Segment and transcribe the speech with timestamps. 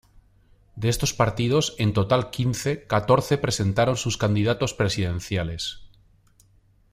[0.75, 5.83] De estos partidos, en total quince, catorce presentaron sus candidatos presidenciales.